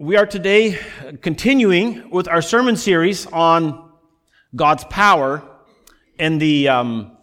[0.00, 0.78] We are today
[1.22, 3.90] continuing with our sermon series on
[4.54, 5.42] God's power
[6.20, 7.16] in the um,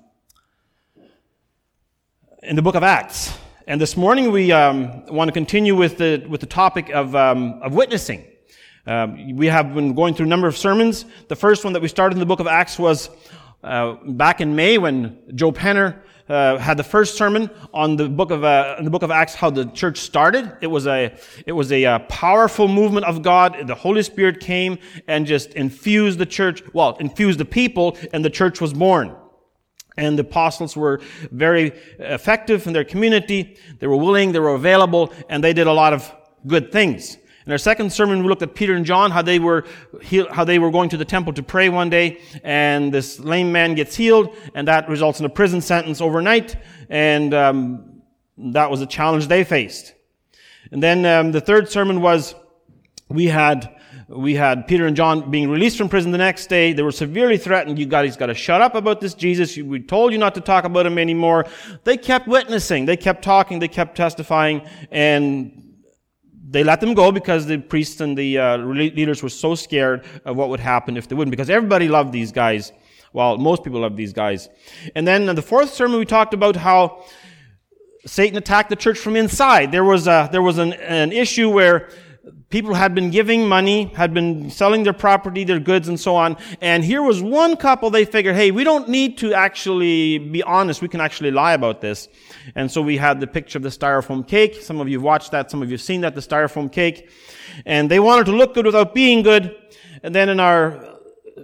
[2.44, 3.34] in the book of Acts.
[3.66, 7.62] And this morning we um, want to continue with the with the topic of um,
[7.62, 8.26] of witnessing.
[8.86, 11.06] Um, we have been going through a number of sermons.
[11.30, 13.10] The first one that we started in the book of Acts was
[13.64, 18.32] uh, back in May when Joe Penner uh, had the first sermon on the book
[18.32, 20.58] of uh, the book of Acts, how the church started.
[20.62, 21.16] It was a
[21.46, 23.68] it was a, uh, powerful movement of God.
[23.68, 26.64] The Holy Spirit came and just infused the church.
[26.74, 29.16] Well, infused the people, and the church was born.
[29.98, 31.00] And the apostles were
[31.32, 33.58] very effective in their community.
[33.80, 36.12] They were willing, they were available, and they did a lot of
[36.46, 37.18] good things.
[37.46, 39.66] In our second sermon, we looked at Peter and John, how they were
[40.32, 43.76] how they were going to the temple to pray one day, and this lame man
[43.76, 46.56] gets healed, and that results in a prison sentence overnight,
[46.90, 48.02] and um,
[48.38, 49.94] that was a challenge they faced.
[50.72, 52.34] And then um, the third sermon was
[53.10, 53.76] we had
[54.08, 56.74] we had Peter and John being released from prison the next day.
[56.74, 57.78] They were severely threatened.
[57.78, 59.56] You guys got to shut up about this Jesus.
[59.56, 61.46] We told you not to talk about him anymore.
[61.84, 62.86] They kept witnessing.
[62.86, 63.60] They kept talking.
[63.60, 64.68] They kept testifying.
[64.90, 65.65] And
[66.48, 70.36] they let them go because the priests and the uh, leaders were so scared of
[70.36, 72.72] what would happen if they wouldn't, because everybody loved these guys.
[73.14, 74.50] Well, most people loved these guys.
[74.96, 77.06] And then in the fourth sermon, we talked about how
[78.06, 79.72] Satan attacked the church from inside.
[79.72, 81.90] There was a, there was an, an issue where
[82.50, 86.38] people had been giving money, had been selling their property, their goods, and so on.
[86.62, 90.82] And here was one couple they figured, hey, we don't need to actually be honest.
[90.82, 92.08] We can actually lie about this.
[92.54, 94.62] And so we had the picture of the styrofoam cake.
[94.62, 95.50] Some of you have watched that.
[95.50, 97.10] Some of you have seen that, the styrofoam cake.
[97.66, 99.56] And they wanted to look good without being good.
[100.04, 100.95] And then in our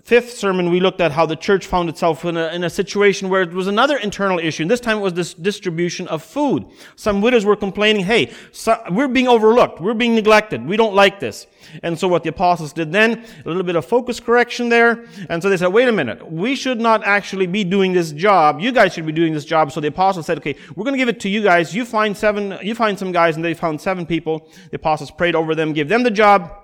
[0.04, 3.28] fifth sermon, we looked at how the church found itself in a, in a situation
[3.28, 4.64] where it was another internal issue.
[4.64, 6.66] And this time it was this distribution of food.
[6.96, 9.82] Some widows were complaining, hey, so, we're being overlooked.
[9.82, 10.66] We're being neglected.
[10.66, 11.46] We don't like this.
[11.84, 15.06] And so what the apostles did then, a little bit of focus correction there.
[15.30, 16.32] And so they said, wait a minute.
[16.32, 18.62] We should not actually be doing this job.
[18.62, 19.74] You guys should be doing this job.
[19.74, 21.76] So the apostles said, okay, we're going to give it to you guys.
[21.76, 24.50] You find seven, you find some guys and they found seven people.
[24.70, 26.61] The apostles prayed over them, gave them the job.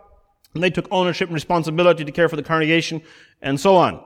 [0.58, 3.04] And they took ownership and responsibility to care for the congregation
[3.44, 4.04] and so on.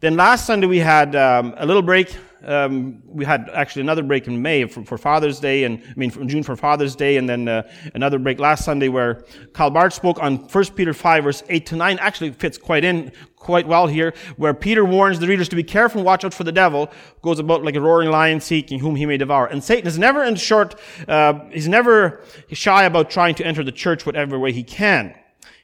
[0.00, 2.16] Then last Sunday we had um, a little break.
[2.44, 6.10] Um, we had actually another break in May for, for, Father's Day, and I mean
[6.10, 9.92] from June for Father's Day, and then uh, another break last Sunday where Karl Barth
[9.92, 11.98] spoke on 1 Peter 5 verse 8 to 9.
[11.98, 15.98] Actually fits quite in quite well here, where Peter warns the readers to be careful
[15.98, 16.88] and watch out for the devil,
[17.22, 19.46] goes about like a roaring lion seeking whom he may devour.
[19.46, 22.22] And Satan is never in short, uh, he's never
[22.52, 25.12] shy about trying to enter the church whatever way he can.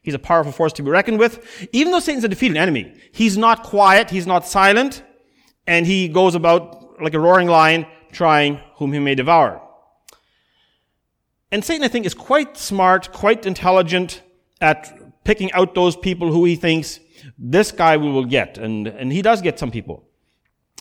[0.05, 1.69] He's a powerful force to be reckoned with.
[1.73, 5.03] Even though Satan's a defeated enemy, he's not quiet, he's not silent,
[5.67, 9.63] and he goes about like a roaring lion trying whom he may devour.
[11.51, 14.23] And Satan, I think, is quite smart, quite intelligent
[14.61, 17.01] at picking out those people who he thinks
[17.39, 18.59] this guy we will get.
[18.59, 20.07] And, and he does get some people.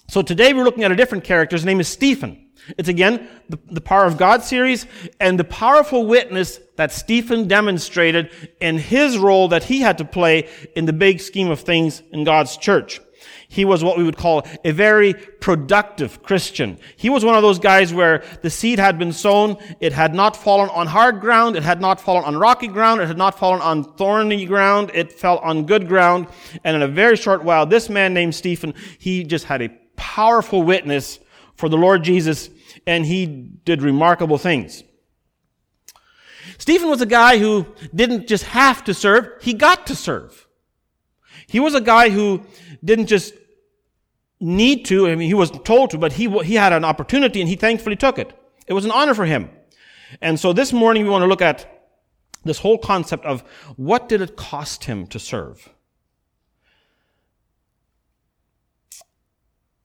[0.10, 1.56] So today we're looking at a different character.
[1.56, 2.43] His name is Stephen.
[2.78, 4.86] It's again the, the Power of God series
[5.20, 8.32] and the powerful witness that Stephen demonstrated
[8.62, 12.24] in his role that he had to play in the big scheme of things in
[12.24, 13.00] God's church.
[13.48, 16.80] He was what we would call a very productive Christian.
[16.98, 20.36] He was one of those guys where the seed had been sown, it had not
[20.36, 23.62] fallen on hard ground, it had not fallen on rocky ground, it had not fallen
[23.62, 26.28] on thorny ground, it fell on good ground.
[26.64, 30.64] And in a very short while, this man named Stephen, he just had a powerful
[30.64, 31.20] witness
[31.56, 32.50] for the Lord Jesus,
[32.86, 34.84] and he did remarkable things.
[36.58, 40.48] Stephen was a guy who didn't just have to serve, he got to serve.
[41.48, 42.46] He was a guy who
[42.84, 43.34] didn't just
[44.40, 47.50] need to, I mean, he was told to, but he, he had an opportunity and
[47.50, 48.34] he thankfully took it.
[48.68, 49.50] It was an honor for him.
[50.22, 51.70] And so this morning we want to look at
[52.44, 53.42] this whole concept of
[53.78, 55.70] what did it cost him to serve?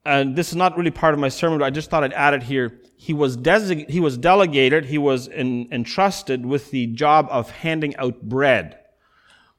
[0.09, 2.33] And this is not really part of my sermon, but I just thought I'd add
[2.33, 2.81] it here.
[2.97, 7.95] He was desig- he was delegated, he was in, entrusted with the job of handing
[7.97, 8.79] out bread.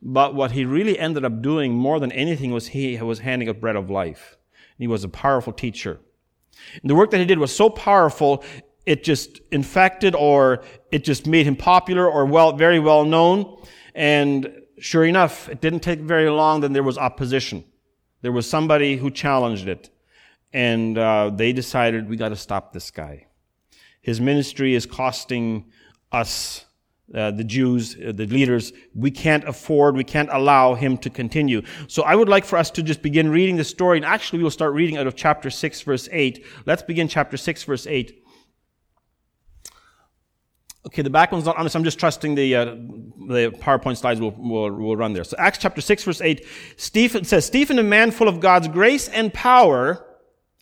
[0.02, 3.62] But what he really ended up doing more than anything was he was handing out
[3.62, 4.38] bread of life.
[4.80, 6.00] He was a powerful teacher.
[6.82, 8.44] And the work that he did was so powerful,
[8.88, 13.62] it just infected or it just made him popular or well, very well known.
[13.94, 17.66] And sure enough, it didn't take very long, then there was opposition.
[18.22, 19.92] There was somebody who challenged it
[20.54, 23.28] and uh, they decided we got to stop this guy.
[24.02, 25.72] His ministry is costing
[26.12, 26.66] us,
[27.14, 31.62] uh, the Jews, uh, the leaders, we can't afford, we can't allow him to continue.
[31.88, 34.52] So I would like for us to just begin reading the story, and actually we'll
[34.52, 36.46] start reading out of chapter 6, verse 8.
[36.66, 38.24] Let's begin chapter 6, verse 8.
[40.88, 41.76] Okay, the back one's not honest.
[41.76, 45.26] I'm just trusting the, uh, the PowerPoint slides will, will, will run there.
[45.26, 46.46] So Acts chapter 6 verse 8,
[46.78, 50.06] Stephen says, Stephen, a man full of God's grace and power,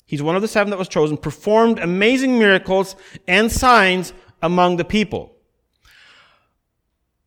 [0.08, 2.96] he's one of the seven that was chosen, performed amazing miracles
[3.28, 5.36] and signs among the people.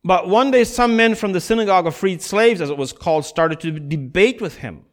[0.03, 3.25] But one day some men from the synagogue of freed slaves, as it was called,
[3.25, 4.85] started to debate with him.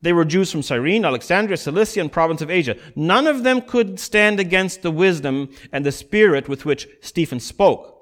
[0.00, 2.76] They were Jews from Cyrene, Alexandria, Cilicia, and province of Asia.
[2.94, 7.94] None of them could stand against the wisdom and the spirit with which Stephen spoke.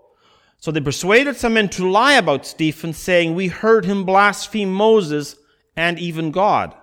[0.59, 5.37] So they persuaded some men to lie about Stephen, saying, We heard him blaspheme Moses
[5.77, 6.75] and even God.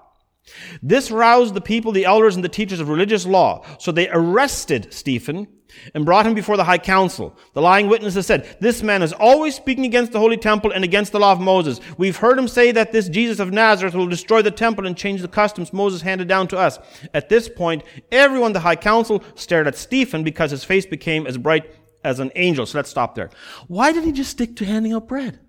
[0.81, 3.65] This roused the people, the elders, and the teachers of religious law.
[3.79, 5.47] So they arrested Stephen
[5.93, 7.37] and brought him before the high council.
[7.53, 11.13] The lying witnesses said, This man is always speaking against the holy temple and against
[11.13, 11.79] the law of Moses.
[11.97, 15.21] We've heard him say that this Jesus of Nazareth will destroy the temple and change
[15.21, 16.77] the customs Moses handed down to us.
[17.13, 21.25] At this point, everyone in the high council stared at Stephen because his face became
[21.25, 21.73] as bright
[22.03, 22.65] as an angel.
[22.65, 23.29] So let's stop there.
[23.67, 25.39] Why did he just stick to handing out bread?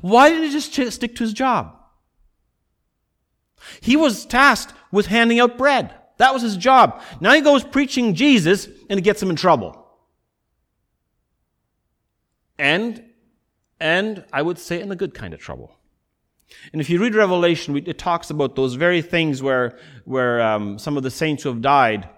[0.00, 1.77] Why didn't he just stick to his job?
[3.80, 5.94] He was tasked with handing out bread.
[6.18, 7.00] That was his job.
[7.20, 9.86] Now he goes preaching Jesus and it gets him in trouble.
[12.58, 13.04] And,
[13.78, 15.76] and I would say in a good kind of trouble.
[16.72, 20.96] And if you read Revelation, it talks about those very things where, where um, some
[20.96, 22.08] of the saints who have died,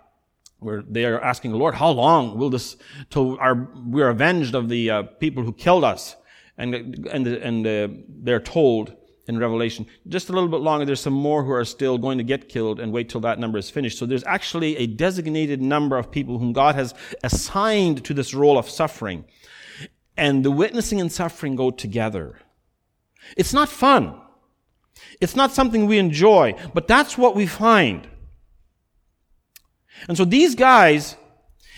[0.61, 2.77] where they are asking the Lord, how long will this,
[3.11, 6.17] till our, we're avenged of the uh, people who killed us?
[6.57, 6.75] And,
[7.07, 8.95] and, and uh, they're told,
[9.31, 9.87] in Revelation.
[10.09, 12.81] Just a little bit longer, there's some more who are still going to get killed
[12.81, 13.99] and wait till that number is finished.
[13.99, 16.93] So there's actually a designated number of people whom God has
[17.23, 19.25] assigned to this role of suffering.
[20.17, 22.38] And the witnessing and suffering go together.
[23.37, 24.21] It's not fun.
[25.21, 28.09] It's not something we enjoy, but that's what we find.
[30.09, 31.17] And so these guys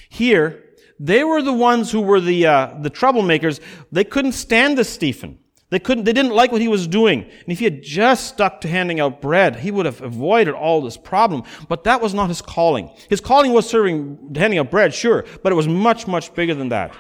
[0.09, 0.65] here,
[0.99, 3.61] they were the ones who were the, uh, the troublemakers.
[3.91, 5.39] They couldn't stand this Stephen.
[5.73, 7.23] They couldn't, they didn't like what he was doing.
[7.23, 10.83] And if he had just stuck to handing out bread, he would have avoided all
[10.83, 11.45] this problem.
[11.67, 12.91] But that was not his calling.
[13.09, 16.69] His calling was serving, handing out bread, sure, but it was much, much bigger than
[16.69, 16.95] that.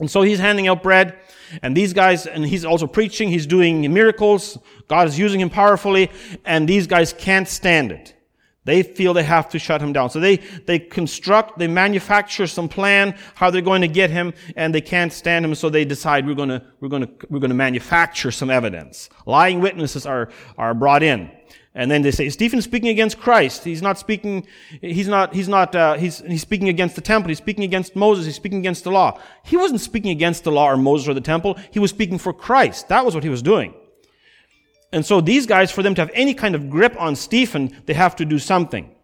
[0.00, 1.18] And so he's handing out bread,
[1.62, 6.10] and these guys, and he's also preaching, he's doing miracles, God is using him powerfully,
[6.44, 8.13] and these guys can't stand it.
[8.64, 10.10] They feel they have to shut him down.
[10.10, 14.74] So they, they construct, they manufacture some plan how they're going to get him and
[14.74, 15.54] they can't stand him.
[15.54, 19.10] So they decide we're going to, we're going to, we're going to manufacture some evidence.
[19.26, 21.30] Lying witnesses are, are brought in.
[21.76, 23.64] And then they say, Stephen's speaking against Christ.
[23.64, 24.46] He's not speaking,
[24.80, 27.28] he's not, he's not, uh, he's, he's speaking against the temple.
[27.28, 28.26] He's speaking against Moses.
[28.26, 29.20] He's speaking against the law.
[29.42, 31.58] He wasn't speaking against the law or Moses or the temple.
[31.72, 32.88] He was speaking for Christ.
[32.88, 33.74] That was what he was doing.
[34.94, 37.94] And so these guys, for them to have any kind of grip on Stephen, they
[37.94, 38.94] have to do something.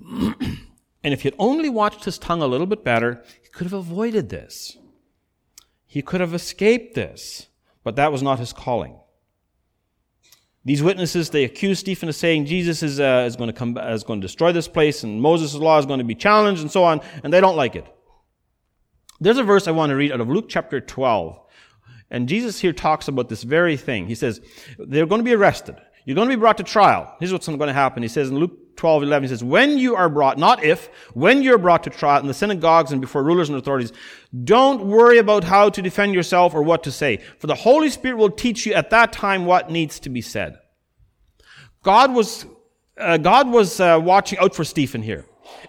[0.00, 0.36] and
[1.02, 4.78] if he'd only watched his tongue a little bit better, he could have avoided this.
[5.84, 7.48] He could have escaped this.
[7.82, 9.00] But that was not his calling.
[10.64, 14.04] These witnesses, they accuse Stephen of saying Jesus is, uh, is going to come, is
[14.04, 16.84] going to destroy this place and Moses' law is going to be challenged and so
[16.84, 17.92] on, and they don't like it.
[19.18, 21.41] There's a verse I want to read out of Luke chapter 12.
[22.12, 24.06] And Jesus here talks about this very thing.
[24.06, 24.42] He says,
[24.78, 25.76] they're going to be arrested.
[26.04, 27.16] You're going to be brought to trial.
[27.18, 28.02] Here's what's going to happen.
[28.02, 31.40] He says in Luke 12, 11, he says, when you are brought, not if, when
[31.40, 33.94] you're brought to trial in the synagogues and before rulers and authorities,
[34.44, 37.16] don't worry about how to defend yourself or what to say.
[37.38, 40.58] For the Holy Spirit will teach you at that time what needs to be said.
[41.82, 42.44] God was,
[42.98, 45.24] uh, God was uh, watching out for Stephen here.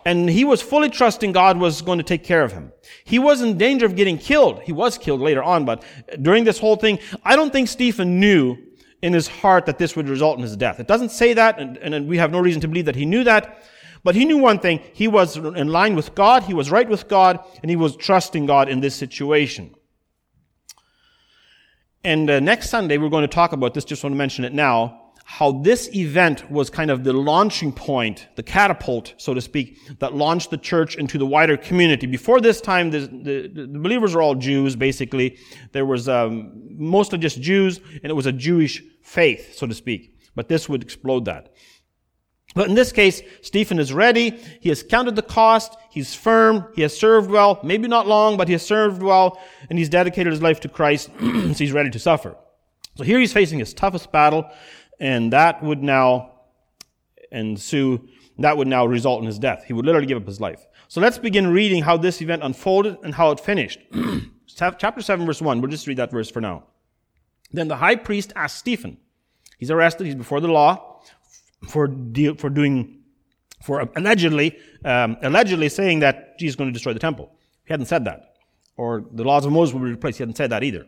[0.05, 2.71] And he was fully trusting God was going to take care of him.
[3.05, 4.61] He was in danger of getting killed.
[4.63, 5.83] He was killed later on, but
[6.21, 8.57] during this whole thing, I don't think Stephen knew
[9.01, 10.79] in his heart that this would result in his death.
[10.79, 13.23] It doesn't say that, and, and we have no reason to believe that he knew
[13.23, 13.63] that.
[14.03, 14.81] But he knew one thing.
[14.93, 16.43] He was in line with God.
[16.43, 19.75] He was right with God, and he was trusting God in this situation.
[22.03, 23.85] And uh, next Sunday, we're going to talk about this.
[23.85, 28.27] Just want to mention it now how this event was kind of the launching point,
[28.36, 32.06] the catapult, so to speak, that launched the church into the wider community.
[32.06, 35.38] Before this time, the, the, the believers were all Jews, basically.
[35.72, 40.20] There was um, mostly just Jews, and it was a Jewish faith, so to speak.
[40.36, 41.53] But this would explode that.
[42.53, 44.32] But in this case, Stephen is ready.
[44.60, 45.75] He has counted the cost.
[45.89, 46.68] He's firm.
[46.75, 47.60] He has served well.
[47.63, 49.39] Maybe not long, but he has served well,
[49.70, 52.36] and he's dedicated his life to Christ, so he's ready to suffer.
[52.96, 54.51] So here he's facing his toughest battle
[55.00, 56.31] and that would now
[57.31, 58.07] ensue,
[58.39, 59.63] that would now result in his death.
[59.65, 60.65] He would literally give up his life.
[60.88, 63.79] So let's begin reading how this event unfolded and how it finished.
[64.55, 65.62] Chapter 7, verse 1.
[65.62, 66.65] We'll just read that verse for now.
[67.51, 68.97] Then the high priest asked Stephen.
[69.57, 70.05] He's arrested.
[70.05, 71.01] He's before the law
[71.67, 71.88] for,
[72.38, 73.03] for doing
[73.63, 77.31] for allegedly, um, allegedly saying that Jesus is going to destroy the temple.
[77.65, 78.35] He hadn't said that.
[78.75, 80.17] Or the laws of Moses will be replaced.
[80.17, 80.85] He hadn't said that either.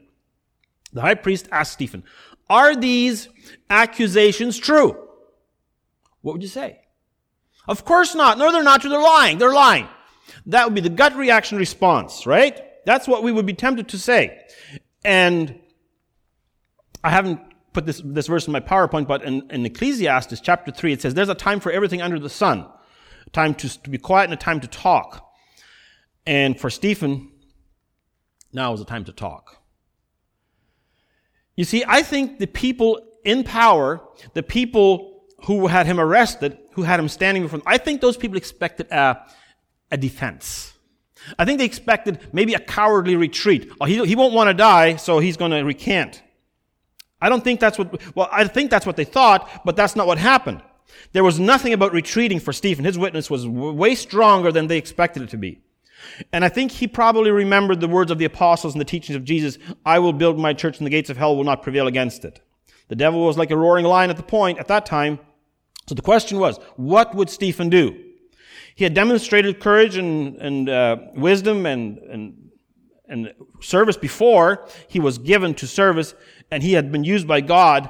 [0.95, 2.03] The high priest asked Stephen,
[2.49, 3.29] Are these
[3.69, 4.97] accusations true?
[6.21, 6.79] What would you say?
[7.67, 8.37] Of course not.
[8.37, 8.89] No, they're not true.
[8.89, 9.37] They're lying.
[9.37, 9.87] They're lying.
[10.47, 12.59] That would be the gut reaction response, right?
[12.85, 14.41] That's what we would be tempted to say.
[15.03, 15.59] And
[17.03, 17.41] I haven't
[17.73, 21.13] put this, this verse in my PowerPoint, but in, in Ecclesiastes chapter 3, it says,
[21.13, 22.65] There's a time for everything under the sun.
[23.27, 25.29] A time to, to be quiet and a time to talk.
[26.25, 27.31] And for Stephen,
[28.53, 29.61] now is the time to talk.
[31.55, 34.01] You see, I think the people in power,
[34.33, 38.17] the people who had him arrested, who had him standing before them, I think those
[38.17, 39.25] people expected a,
[39.91, 40.73] a defense.
[41.39, 43.71] I think they expected maybe a cowardly retreat.
[43.81, 46.21] Oh, he, he won't want to die, so he's going to recant.
[47.21, 50.05] I don't think that's what, well, I think that's what they thought, but that's not
[50.05, 50.61] what happened.
[51.13, 52.85] There was nothing about retreating for Stephen.
[52.85, 55.61] His witness was way stronger than they expected it to be.
[56.31, 59.23] And I think he probably remembered the words of the apostles and the teachings of
[59.23, 62.25] Jesus, I will build my church and the gates of hell will not prevail against
[62.25, 62.41] it.
[62.87, 65.19] The devil was like a roaring lion at the point, at that time.
[65.87, 68.01] So the question was, what would Stephen do?
[68.75, 72.49] He had demonstrated courage and, and uh, wisdom and, and,
[73.07, 76.13] and service before he was given to service,
[76.51, 77.89] and he had been used by God.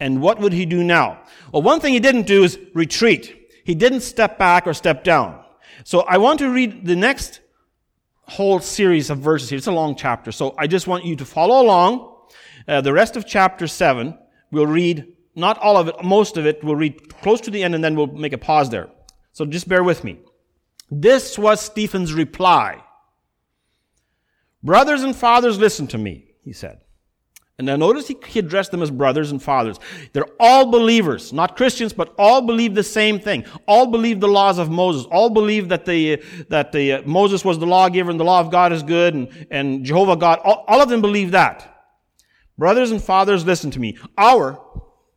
[0.00, 1.22] And what would he do now?
[1.52, 3.50] Well, one thing he didn't do is retreat.
[3.64, 5.42] He didn't step back or step down.
[5.84, 7.40] So I want to read the next
[8.26, 9.58] whole series of verses here.
[9.58, 12.10] It's a long chapter, so I just want you to follow along.
[12.66, 14.18] Uh, the rest of chapter 7,
[14.50, 17.74] we'll read, not all of it, most of it, we'll read close to the end
[17.74, 18.88] and then we'll make a pause there.
[19.32, 20.20] So just bear with me.
[20.90, 22.82] This was Stephen's reply.
[24.62, 26.80] Brothers and fathers, listen to me, he said.
[27.56, 29.78] And now notice he, he, addressed them as brothers and fathers.
[30.12, 33.44] They're all believers, not Christians, but all believe the same thing.
[33.68, 35.06] All believe the laws of Moses.
[35.08, 36.16] All believe that the,
[36.48, 39.46] that the, uh, Moses was the lawgiver and the law of God is good and,
[39.52, 40.40] and Jehovah God.
[40.42, 41.70] All, all of them believe that.
[42.58, 43.98] Brothers and fathers, listen to me.
[44.18, 44.60] Our,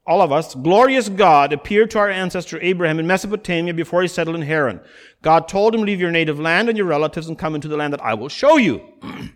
[0.06, 4.36] all of us, glorious God appeared to our ancestor Abraham in Mesopotamia before he settled
[4.36, 4.80] in Haran.
[5.24, 7.94] God told him, leave your native land and your relatives and come into the land
[7.94, 8.82] that I will show you.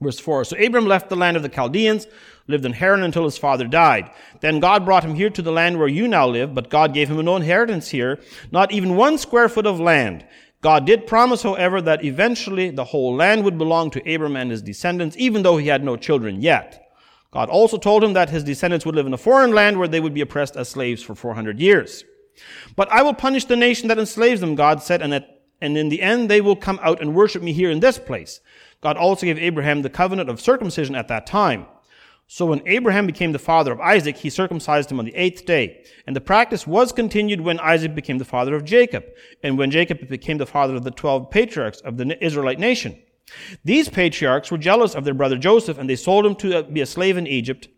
[0.00, 0.44] Verse 4.
[0.44, 2.06] So Abram left the land of the Chaldeans,
[2.48, 4.10] lived in Haran until his father died.
[4.40, 7.08] Then God brought him here to the land where you now live, but God gave
[7.08, 8.20] him no inheritance here,
[8.52, 10.26] not even one square foot of land.
[10.60, 14.62] God did promise, however, that eventually the whole land would belong to Abram and his
[14.62, 16.82] descendants, even though he had no children yet.
[17.30, 20.00] God also told him that his descendants would live in a foreign land where they
[20.00, 22.04] would be oppressed as slaves for 400 years.
[22.74, 25.88] But I will punish the nation that enslaves them, God said, and, that, and in
[25.88, 28.40] the end they will come out and worship me here in this place.
[28.80, 31.66] God also gave Abraham the covenant of circumcision at that time.
[32.28, 35.84] So when Abraham became the father of Isaac, he circumcised him on the eighth day.
[36.06, 39.04] And the practice was continued when Isaac became the father of Jacob,
[39.44, 43.00] and when Jacob became the father of the twelve patriarchs of the Israelite nation.
[43.64, 46.86] These patriarchs were jealous of their brother Joseph, and they sold him to be a
[46.86, 47.68] slave in Egypt.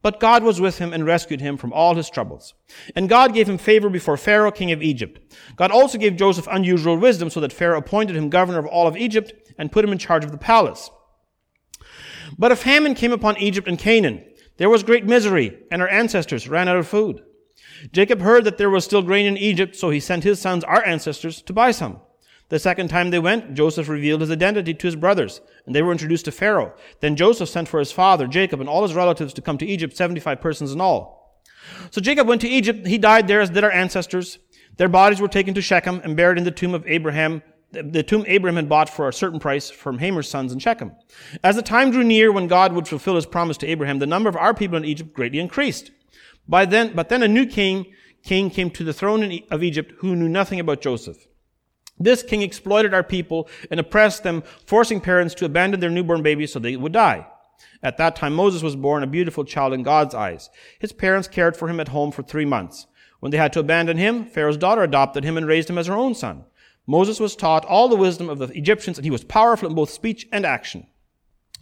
[0.00, 2.54] But God was with him and rescued him from all his troubles.
[2.94, 5.34] And God gave him favor before Pharaoh, king of Egypt.
[5.56, 8.96] God also gave Joseph unusual wisdom so that Pharaoh appointed him governor of all of
[8.96, 10.88] Egypt and put him in charge of the palace.
[12.38, 14.24] But a famine came upon Egypt and Canaan.
[14.58, 17.22] There was great misery, and our ancestors ran out of food.
[17.92, 20.84] Jacob heard that there was still grain in Egypt, so he sent his sons, our
[20.84, 22.00] ancestors, to buy some.
[22.48, 25.92] The second time they went, Joseph revealed his identity to his brothers, and they were
[25.92, 26.74] introduced to Pharaoh.
[27.00, 29.96] Then Joseph sent for his father, Jacob, and all his relatives to come to Egypt,
[29.96, 31.42] 75 persons in all.
[31.90, 32.86] So Jacob went to Egypt.
[32.86, 34.38] He died there as did our ancestors.
[34.78, 38.24] Their bodies were taken to Shechem and buried in the tomb of Abraham, the tomb
[38.26, 40.92] Abraham had bought for a certain price from Hamor's sons in Shechem.
[41.44, 44.28] As the time drew near when God would fulfill his promise to Abraham, the number
[44.28, 45.90] of our people in Egypt greatly increased.
[46.48, 50.16] By then, but then a new king, king came to the throne of Egypt who
[50.16, 51.26] knew nothing about Joseph.
[51.98, 56.52] This king exploited our people and oppressed them, forcing parents to abandon their newborn babies
[56.52, 57.26] so they would die.
[57.82, 60.50] At that time, Moses was born a beautiful child in God's eyes.
[60.78, 62.86] His parents cared for him at home for three months.
[63.20, 65.94] When they had to abandon him, Pharaoh's daughter adopted him and raised him as her
[65.94, 66.44] own son.
[66.86, 69.90] Moses was taught all the wisdom of the Egyptians, and he was powerful in both
[69.90, 70.86] speech and action.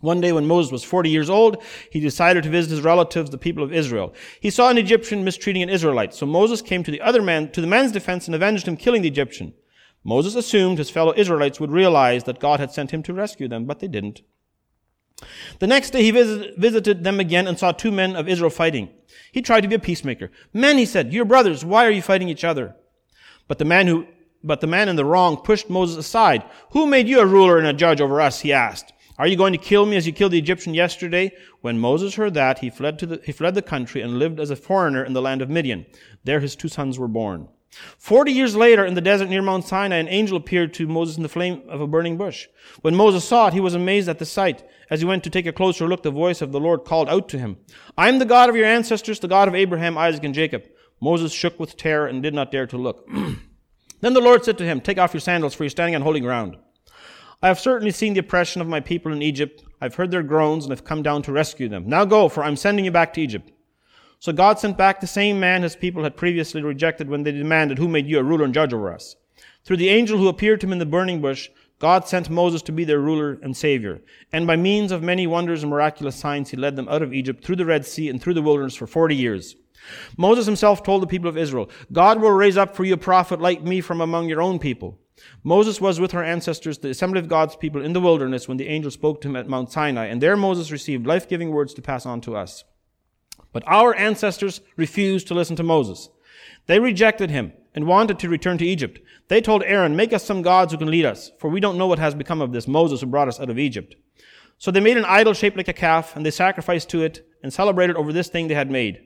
[0.01, 3.39] One day when Moses was 40 years old, he decided to visit his relatives, the
[3.39, 4.15] people of Israel.
[4.41, 7.63] He saw an Egyptian mistreating an Israelite, so Moses came to the other man, to
[7.63, 9.55] the man's defense and avenged him, killing the Egyptian.
[10.07, 13.65] Moses assumed his fellow Israelites would realize that God had sent him to rescue them,
[13.65, 14.23] but they didn't.
[15.59, 18.89] The next day he visited them again and saw two men of Israel fighting.
[19.33, 20.31] He tried to be a peacemaker.
[20.53, 21.65] Men, he said, you're brothers.
[21.65, 22.77] Why are you fighting each other?
[23.49, 24.07] But the man who,
[24.45, 26.45] but the man in the wrong pushed Moses aside.
[26.71, 28.43] Who made you a ruler and a judge over us?
[28.43, 28.93] He asked.
[29.19, 31.33] Are you going to kill me as you killed the Egyptian yesterday?
[31.63, 34.51] When Moses heard that, he fled to the, he fled the country and lived as
[34.51, 35.85] a foreigner in the land of Midian.
[36.23, 37.49] There his two sons were born.
[37.99, 41.23] Forty years later, in the desert near Mount Sinai, an angel appeared to Moses in
[41.23, 42.49] the flame of a burning bush.
[42.81, 44.65] When Moses saw it, he was amazed at the sight.
[44.89, 47.29] As he went to take a closer look, the voice of the Lord called out
[47.31, 47.59] to him,
[47.99, 50.65] I am the God of your ancestors, the God of Abraham, Isaac, and Jacob.
[51.01, 53.07] Moses shook with terror and did not dare to look.
[54.01, 56.21] then the Lord said to him, Take off your sandals, for you're standing on holy
[56.21, 56.57] ground.
[57.43, 59.63] I have certainly seen the oppression of my people in Egypt.
[59.81, 61.87] I've heard their groans and have come down to rescue them.
[61.87, 63.53] Now go, for I'm sending you back to Egypt.
[64.19, 67.79] So God sent back the same man his people had previously rejected when they demanded,
[67.79, 69.17] Who made you a ruler and judge over us?
[69.65, 72.73] Through the angel who appeared to him in the burning bush, God sent Moses to
[72.73, 74.01] be their ruler and savior.
[74.33, 77.45] And by means of many wonders and miraculous signs, he led them out of Egypt
[77.45, 79.57] through the Red Sea and through the wilderness for 40 years.
[80.17, 83.41] Moses himself told the people of Israel, God will raise up for you a prophet
[83.41, 84.99] like me from among your own people.
[85.43, 88.69] Moses was with our ancestors, the assembly of God's people in the wilderness when the
[88.69, 92.07] angel spoke to him at Mount Sinai, and there Moses received life-giving words to pass
[92.07, 92.65] on to us.
[93.53, 96.09] But our ancestors refused to listen to Moses.
[96.67, 99.01] They rejected him and wanted to return to Egypt.
[99.29, 101.87] They told Aaron, make us some gods who can lead us, for we don't know
[101.87, 103.97] what has become of this Moses who brought us out of Egypt.
[104.59, 107.53] So they made an idol shaped like a calf, and they sacrificed to it and
[107.53, 109.01] celebrated over this thing they had made.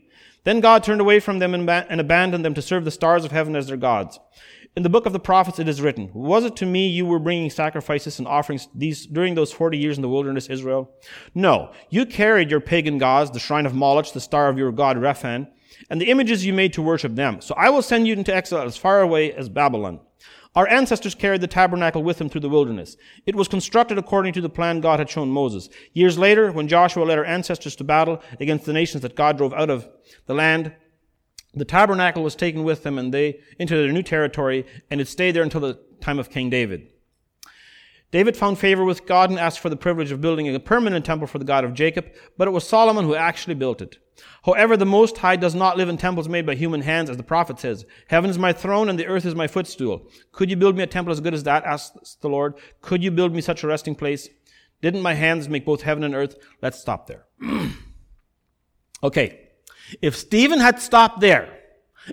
[0.44, 3.32] Then God turned away from them and, and abandoned them to serve the stars of
[3.32, 4.18] heaven as their gods.
[4.76, 7.18] In the book of the prophets it is written, Was it to me you were
[7.18, 10.92] bringing sacrifices and offerings these, during those 40 years in the wilderness, Israel?
[11.34, 11.72] No.
[11.88, 15.48] You carried your pagan gods, the shrine of Moloch, the star of your god Rephan,
[15.90, 17.40] and the images you made to worship them.
[17.40, 19.98] So I will send you into exile as far away as Babylon.
[20.54, 22.96] Our ancestors carried the tabernacle with them through the wilderness.
[23.26, 25.68] It was constructed according to the plan God had shown Moses.
[25.92, 29.52] Years later, when Joshua led our ancestors to battle against the nations that God drove
[29.52, 29.88] out of
[30.26, 30.72] the land,
[31.54, 35.32] the tabernacle was taken with them and they into their new territory and it stayed
[35.32, 36.88] there until the time of King David.
[38.10, 41.28] David found favor with God and asked for the privilege of building a permanent temple
[41.28, 43.98] for the God of Jacob, but it was Solomon who actually built it.
[44.44, 47.22] However, the Most High does not live in temples made by human hands, as the
[47.22, 47.86] prophet says.
[48.08, 50.08] Heaven is my throne and the earth is my footstool.
[50.32, 51.64] Could you build me a temple as good as that?
[51.64, 52.54] asked the Lord.
[52.80, 54.28] Could you build me such a resting place?
[54.82, 56.36] Didn't my hands make both heaven and earth?
[56.62, 57.26] Let's stop there.
[59.02, 59.49] okay.
[60.02, 61.56] If Stephen had stopped there,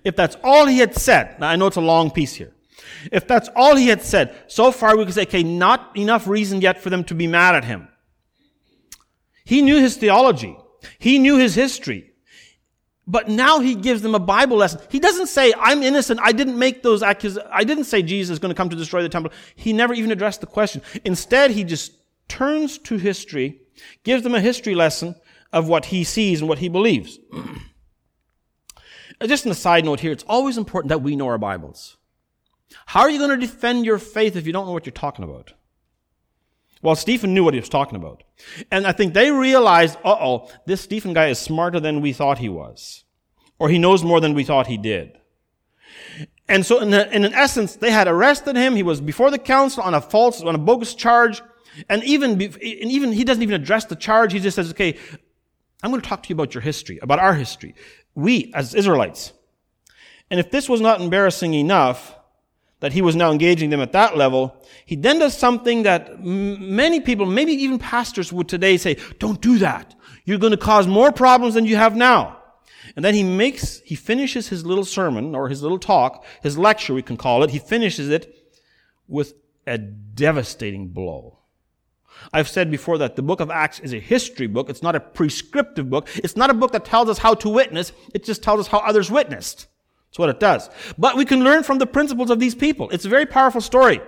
[0.04, 2.54] if that's all he had said, now I know it's a long piece here.
[3.12, 6.62] If that's all he had said, so far we could say, okay, not enough reason
[6.62, 7.88] yet for them to be mad at him.
[9.46, 10.58] He knew his theology.
[11.00, 12.12] He knew his history.
[13.10, 14.82] But now he gives them a Bible lesson.
[14.90, 16.20] He doesn't say, I'm innocent.
[16.22, 17.48] I didn't make those accusations.
[17.52, 19.32] I didn't say Jesus is going to come to destroy the temple.
[19.56, 20.82] He never even addressed the question.
[21.06, 21.94] Instead, he just
[22.28, 23.62] turns to history,
[24.04, 25.16] gives them a history lesson
[25.52, 27.20] of what he sees and what he believes.
[29.26, 31.98] Just on a side note here, it's always important that we know our Bibles.
[32.86, 35.24] How are you going to defend your faith if you don't know what you're talking
[35.24, 35.54] about?
[36.82, 38.24] Well, Stephen knew what he was talking about.
[38.70, 42.50] And I think they realized, uh-oh, this Stephen guy is smarter than we thought he
[42.50, 43.04] was.
[43.58, 45.18] Or he knows more than we thought he did.
[46.48, 48.76] And so in, in essence, they had arrested him.
[48.76, 51.42] He was before the council on a false, on a bogus charge.
[51.90, 54.34] And even, and even, he doesn't even address the charge.
[54.34, 54.98] He just says, okay,
[55.84, 57.76] I'm going to talk to you about your history, about our history.
[58.16, 59.34] We, as Israelites.
[60.30, 62.16] And if this was not embarrassing enough,
[62.80, 66.76] that he was now engaging them at that level, he then does something that m-
[66.76, 69.96] many people, maybe even pastors would today say, don't do that.
[70.26, 72.38] You're going to cause more problems than you have now.
[72.96, 76.94] And then he makes, he finishes his little sermon or his little talk, his lecture,
[76.94, 77.50] we can call it.
[77.50, 78.34] He finishes it
[79.08, 79.34] with
[79.66, 81.37] a devastating blow.
[82.34, 84.70] I've said before that the book of Acts is a history book.
[84.70, 86.08] It's not a prescriptive book.
[86.16, 87.92] It's not a book that tells us how to witness.
[88.14, 89.68] It just tells us how others witnessed.
[90.10, 90.70] That's what it does.
[90.98, 92.90] But we can learn from the principles of these people.
[92.90, 94.02] It's a very powerful story.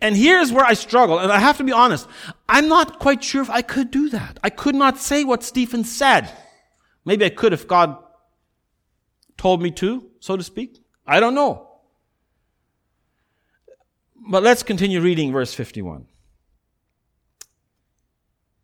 [0.00, 2.06] And here's where I struggle, and I have to be honest.
[2.48, 4.38] I'm not quite sure if I could do that.
[4.42, 6.30] I could not say what Stephen said.
[7.04, 7.96] Maybe I could if God
[9.36, 10.82] told me to, so to speak.
[11.06, 11.68] I don't know.
[14.28, 16.06] But let's continue reading verse 51.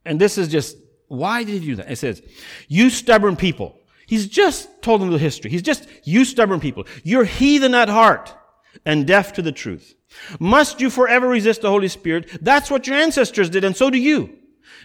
[0.05, 0.77] And this is just,
[1.09, 1.91] why did he do that?
[1.91, 2.23] It says,
[2.69, 3.79] you stubborn people.
[4.07, 5.51] He's just told them the history.
[5.51, 6.87] He's just, you stubborn people.
[7.03, 8.35] You're heathen at heart
[8.85, 9.95] and deaf to the truth.
[10.39, 12.39] Must you forever resist the Holy Spirit?
[12.41, 14.39] That's what your ancestors did, and so do you.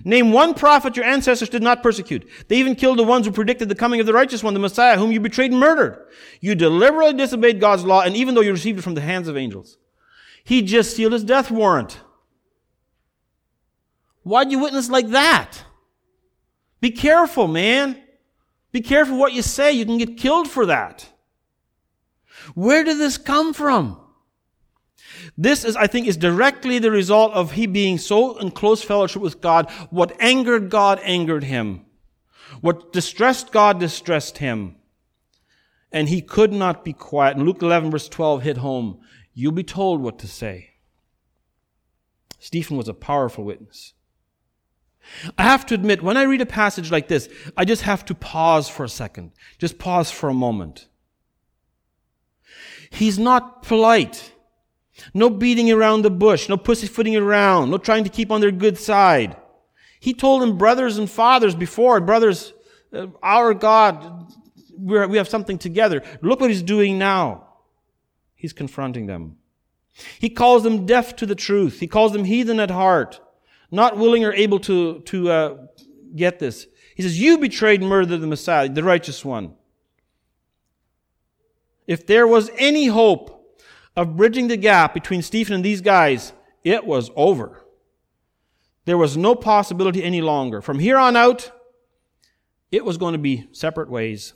[0.05, 2.27] Name one prophet your ancestors did not persecute.
[2.47, 4.97] They even killed the ones who predicted the coming of the righteous one, the Messiah,
[4.97, 6.07] whom you betrayed and murdered.
[6.39, 9.35] You deliberately disobeyed God's law, and even though you received it from the hands of
[9.35, 9.77] angels.
[10.43, 11.99] He just sealed his death warrant.
[14.23, 15.63] Why'd you witness like that?
[16.81, 18.01] Be careful, man.
[18.71, 19.71] Be careful what you say.
[19.71, 21.09] You can get killed for that.
[22.53, 23.99] Where did this come from?
[25.37, 29.21] This is, I think, is directly the result of he being so in close fellowship
[29.21, 29.69] with God.
[29.89, 31.85] What angered God angered him.
[32.61, 34.75] What distressed God distressed him.
[35.91, 37.37] And he could not be quiet.
[37.37, 38.99] And Luke 11 verse 12 hit home.
[39.33, 40.71] You'll be told what to say.
[42.37, 43.93] Stephen was a powerful witness.
[45.37, 48.15] I have to admit, when I read a passage like this, I just have to
[48.15, 49.31] pause for a second.
[49.57, 50.87] Just pause for a moment.
[52.89, 54.33] He's not polite.
[55.13, 58.77] No beating around the bush, no pussyfooting around, no trying to keep on their good
[58.77, 59.37] side.
[59.99, 62.53] He told them brothers and fathers before, brothers,
[62.93, 64.33] uh, our God,
[64.77, 66.03] we have something together.
[66.21, 67.47] Look what he's doing now.
[68.35, 69.37] He's confronting them.
[70.19, 71.79] He calls them deaf to the truth.
[71.79, 73.19] He calls them heathen at heart,
[73.71, 75.57] not willing or able to, to uh,
[76.15, 76.67] get this.
[76.95, 79.53] He says, You betrayed and murdered the Messiah, the righteous one.
[81.87, 83.57] If there was any hope
[83.95, 87.65] of bridging the gap between Stephen and these guys, it was over.
[88.85, 90.61] There was no possibility any longer.
[90.61, 91.51] From here on out,
[92.71, 94.33] it was going to be separate ways.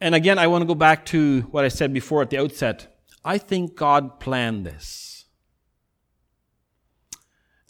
[0.00, 2.98] and again, I want to go back to what I said before at the outset.
[3.24, 5.07] I think God planned this.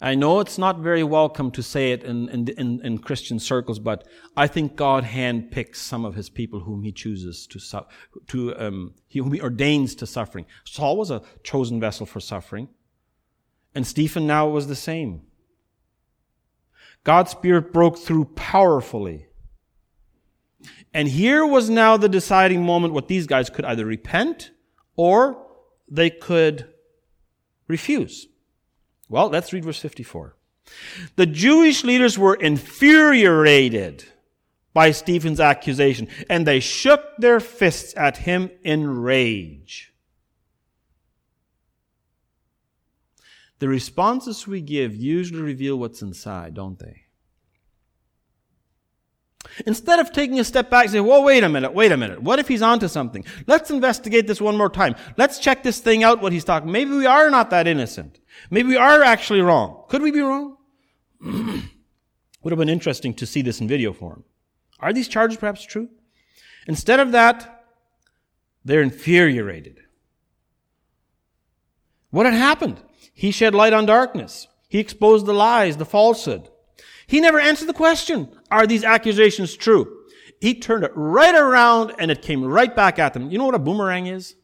[0.01, 3.79] I know it's not very welcome to say it in, in, in, in Christian circles,
[3.79, 7.85] but I think God handpicks some of his people whom he chooses to, su-
[8.27, 10.45] to um, whom he ordains to suffering.
[10.63, 12.69] Saul was a chosen vessel for suffering,
[13.75, 15.23] and Stephen now was the same.
[17.03, 19.27] God's Spirit broke through powerfully.
[20.93, 24.51] And here was now the deciding moment what these guys could either repent
[24.95, 25.45] or
[25.89, 26.69] they could
[27.67, 28.27] refuse.
[29.09, 30.35] Well, let's read verse 54.
[31.15, 34.05] The Jewish leaders were infuriated
[34.71, 39.93] by Stephen's accusation, and they shook their fists at him in rage.
[43.57, 47.03] The responses we give usually reveal what's inside, don't they?
[49.65, 52.21] Instead of taking a step back and saying, well, wait a minute, wait a minute.
[52.21, 53.25] What if he's onto something?
[53.47, 54.95] Let's investigate this one more time.
[55.17, 56.71] Let's check this thing out, what he's talking.
[56.71, 58.19] Maybe we are not that innocent.
[58.49, 59.83] Maybe we are actually wrong.
[59.89, 60.57] Could we be wrong?
[61.21, 64.23] Would have been interesting to see this in video form.
[64.79, 65.89] Are these charges perhaps true?
[66.67, 67.65] Instead of that,
[68.63, 69.79] they're infuriated.
[72.11, 72.81] What had happened?
[73.13, 74.47] He shed light on darkness.
[74.69, 76.49] He exposed the lies, the falsehood.
[77.09, 80.05] He never answered the question, are these accusations true?
[80.39, 83.31] He turned it right around and it came right back at them.
[83.31, 84.35] You know what a boomerang is?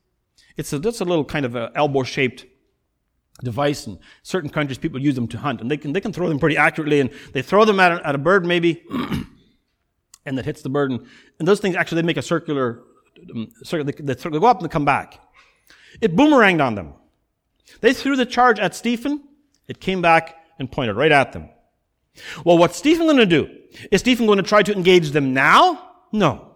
[0.57, 2.47] It's a, just a little kind of elbow shaped
[3.43, 3.85] device.
[3.85, 6.39] In certain countries, people use them to hunt and they can, they can throw them
[6.39, 8.83] pretty accurately and they throw them at a, at a bird maybe
[10.25, 10.89] and that hits the bird.
[10.89, 11.05] And,
[11.37, 12.81] and those things actually, they make a circular,
[13.35, 15.19] um, circular they, they, they go up and they come back.
[16.01, 16.95] It boomeranged on them.
[17.81, 19.23] They threw the charge at Stephen.
[19.67, 21.49] It came back and pointed right at them.
[22.43, 23.49] Well, what's Stephen going to do?
[23.91, 25.91] Is Stephen going to try to engage them now?
[26.11, 26.55] No.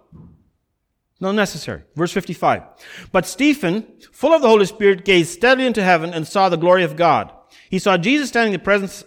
[1.19, 1.83] Not necessary.
[1.95, 2.63] Verse 55.
[3.11, 6.83] But Stephen, full of the Holy Spirit, gazed steadily into heaven and saw the glory
[6.83, 7.33] of God.
[7.69, 9.03] He saw Jesus standing in the presence,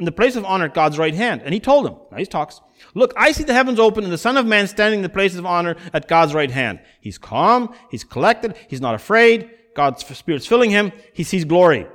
[0.00, 1.42] in the place of honor at God's right hand.
[1.44, 2.60] And he told him, now he talks,
[2.94, 5.36] look, I see the heavens open and the Son of Man standing in the place
[5.36, 6.80] of honor at God's right hand.
[7.00, 7.72] He's calm.
[7.90, 8.56] He's collected.
[8.68, 9.50] He's not afraid.
[9.74, 10.90] God's Spirit's filling him.
[11.12, 11.86] He sees glory.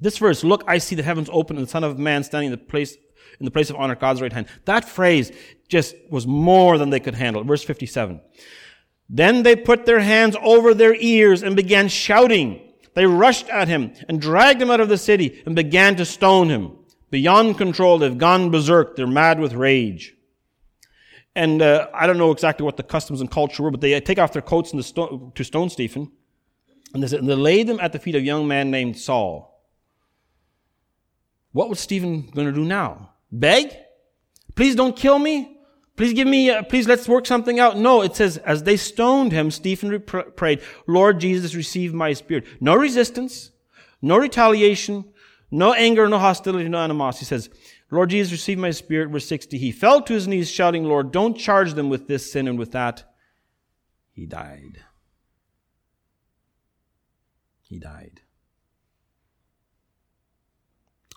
[0.00, 2.58] This verse, look, I see the heavens open and the Son of Man standing in
[2.58, 2.96] the place,
[3.40, 4.46] in the place of honor, God's right hand.
[4.66, 5.32] That phrase
[5.68, 7.42] just was more than they could handle.
[7.44, 8.20] Verse 57.
[9.08, 12.60] Then they put their hands over their ears and began shouting.
[12.94, 16.48] They rushed at him and dragged him out of the city and began to stone
[16.48, 16.72] him.
[17.10, 18.96] Beyond control, they've gone berserk.
[18.96, 20.14] They're mad with rage.
[21.34, 24.18] And uh, I don't know exactly what the customs and culture were, but they take
[24.18, 26.10] off their coats to stone Stephen.
[26.94, 29.55] And they, and they laid them at the feet of a young man named Saul.
[31.56, 33.12] What was Stephen going to do now?
[33.32, 33.74] Beg?
[34.56, 35.58] Please don't kill me.
[35.96, 37.78] Please give me, uh, please let's work something out.
[37.78, 42.44] No, it says, as they stoned him, Stephen prayed, Lord Jesus, receive my spirit.
[42.60, 43.52] No resistance,
[44.02, 45.06] no retaliation,
[45.50, 47.24] no anger, no hostility, no animosity.
[47.24, 47.48] He says,
[47.90, 49.08] Lord Jesus, receive my spirit.
[49.08, 49.56] Verse 60.
[49.56, 52.72] He fell to his knees shouting, Lord, don't charge them with this sin and with
[52.72, 53.10] that.
[54.12, 54.82] He died.
[57.62, 58.20] He died.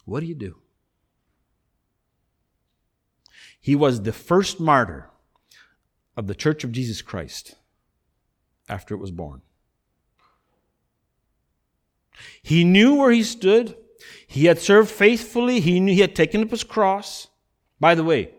[0.09, 0.57] What do you do?
[3.61, 5.09] He was the first martyr
[6.17, 7.55] of the Church of Jesus Christ
[8.67, 9.41] after it was born.
[12.41, 13.77] He knew where he stood.
[14.25, 15.59] He had served faithfully.
[15.59, 17.27] He knew he had taken up his cross.
[17.79, 18.31] By the way,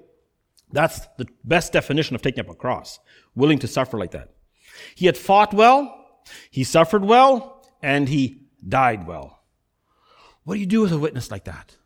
[0.73, 2.99] that's the best definition of taking up a cross.
[3.35, 4.35] Willing to suffer like that.
[4.95, 6.21] He had fought well.
[6.51, 9.40] He suffered well and he died well.
[10.51, 11.77] What do you do with a witness like that?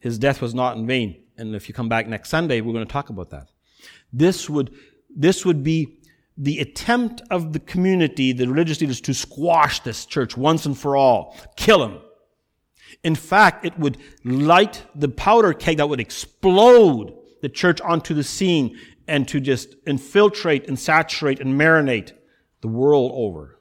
[0.00, 1.22] His death was not in vain.
[1.38, 3.48] and if you come back next Sunday, we're going to talk about that.
[4.12, 4.74] This would,
[5.08, 6.02] this would be
[6.36, 10.94] the attempt of the community, the religious leaders, to squash this church once and for
[10.94, 12.00] all, kill him.
[13.02, 18.24] In fact, it would light the powder keg that would explode the church onto the
[18.24, 22.12] scene and to just infiltrate and saturate and marinate
[22.60, 23.58] the world over.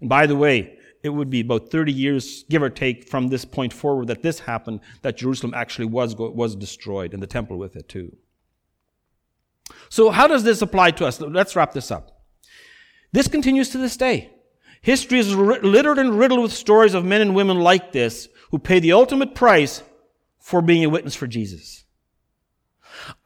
[0.00, 0.77] And by the way,
[1.08, 4.40] it would be about 30 years, give or take, from this point forward that this
[4.40, 8.16] happened, that Jerusalem actually was, was destroyed and the temple with it too.
[9.88, 11.20] So how does this apply to us?
[11.20, 12.22] Let's wrap this up.
[13.12, 14.30] This continues to this day.
[14.80, 18.78] History is littered and riddled with stories of men and women like this who pay
[18.78, 19.82] the ultimate price
[20.38, 21.84] for being a witness for Jesus.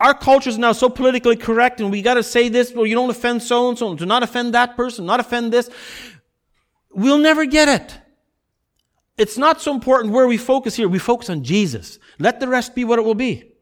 [0.00, 3.10] Our culture is now so politically correct and we gotta say this, well, you don't
[3.10, 5.70] offend so and so, do not offend that person, not offend this.
[6.94, 7.98] We'll never get it.
[9.18, 10.88] It's not so important where we focus here.
[10.88, 11.98] We focus on Jesus.
[12.18, 13.52] Let the rest be what it will be.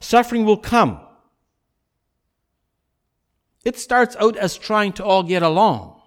[0.00, 1.00] Suffering will come.
[3.64, 6.00] It starts out as trying to all get along.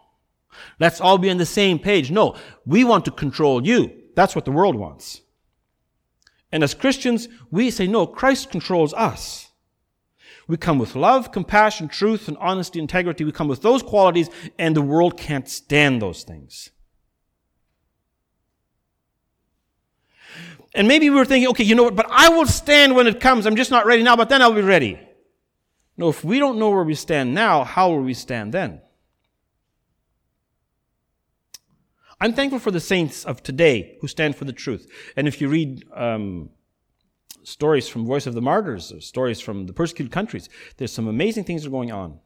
[0.79, 2.11] Let's all be on the same page.
[2.11, 3.91] No, we want to control you.
[4.15, 5.21] That's what the world wants.
[6.51, 9.46] And as Christians, we say, no, Christ controls us.
[10.47, 13.25] We come with love, compassion, truth, and honesty, integrity.
[13.25, 16.69] We come with those qualities, and the world can't stand those things.
[20.73, 23.19] And maybe we were thinking, okay, you know what, but I will stand when it
[23.19, 23.45] comes.
[23.45, 24.99] I'm just not ready now, but then I'll be ready.
[25.97, 28.81] No, if we don't know where we stand now, how will we stand then?
[32.21, 34.89] I'm thankful for the saints of today who stand for the truth.
[35.15, 36.49] And if you read um,
[37.47, 41.63] stories from Voice of the Martyrs, stories from the persecuted countries, there's some amazing things
[41.63, 42.19] that are going on.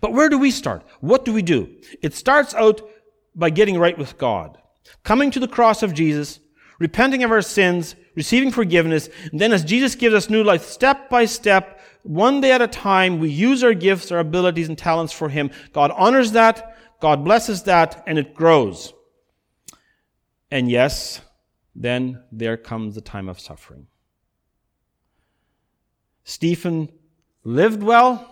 [0.00, 0.84] But where do we start?
[1.00, 1.68] What do we do?
[2.02, 2.82] It starts out
[3.36, 4.58] by getting right with God,
[5.04, 6.40] coming to the cross of Jesus,
[6.80, 11.08] repenting of our sins, receiving forgiveness, and then as Jesus gives us new life, step
[11.08, 15.12] by step, one day at a time, we use our gifts, our abilities, and talents
[15.12, 15.50] for Him.
[15.72, 18.92] God honors that, God blesses that, and it grows.
[20.50, 21.20] And yes,
[21.74, 23.86] then there comes the time of suffering.
[26.24, 26.90] Stephen
[27.44, 28.30] lived well,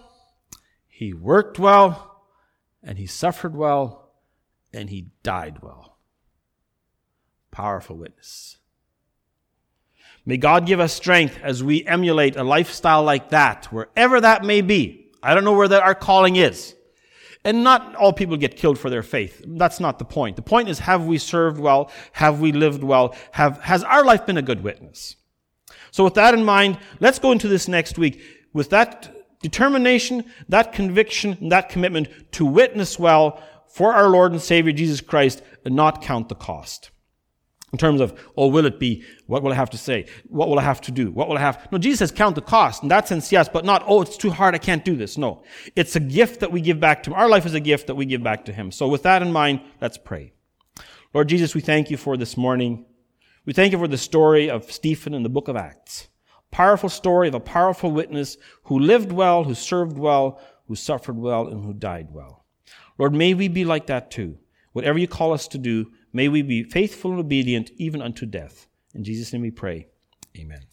[0.88, 2.22] he worked well,
[2.83, 4.11] and he suffered well,
[4.72, 5.98] and he died well.
[7.50, 8.57] Powerful witness.
[10.24, 14.61] May God give us strength as we emulate a lifestyle like that, wherever that may
[14.62, 15.11] be.
[15.22, 16.74] I don't know where that our calling is.
[17.44, 19.42] And not all people get killed for their faith.
[19.44, 20.37] That's not the point.
[20.37, 21.90] The point is, have we served well?
[22.12, 23.16] Have we lived well?
[23.33, 25.16] Have, has our life been a good witness?
[25.91, 30.73] So with that in mind, let's go into this next week with that determination, that
[30.73, 36.03] conviction, that commitment to witness well for our Lord and Savior Jesus Christ and not
[36.03, 36.91] count the cost
[37.73, 39.03] in terms of, oh, will it be?
[39.27, 40.07] What will I have to say?
[40.29, 41.11] What will I have to do?
[41.11, 41.69] What will I have?
[41.73, 42.83] No, Jesus says count the cost.
[42.83, 44.55] In that sense, yes, but not, oh, it's too hard.
[44.55, 45.17] I can't do this.
[45.17, 45.43] No.
[45.75, 47.15] It's a gift that we give back to Him.
[47.15, 48.71] Our life is a gift that we give back to Him.
[48.71, 50.35] So with that in mind, let's pray.
[51.15, 52.85] Lord Jesus, we thank you for this morning.
[53.44, 56.09] We thank you for the story of Stephen in the book of Acts.
[56.50, 61.48] Powerful story of a powerful witness who lived well, who served well, who suffered well,
[61.48, 62.44] and who died well.
[62.98, 64.38] Lord, may we be like that too.
[64.72, 68.66] Whatever you call us to do, May we be faithful and obedient even unto death.
[68.94, 69.88] In Jesus' name we pray.
[70.37, 70.66] Amen.